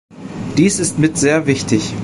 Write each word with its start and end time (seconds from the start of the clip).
Dies 0.57 0.79
ist 0.79 0.97
mit 0.97 1.15
sehr 1.15 1.45
wichtig. 1.45 1.93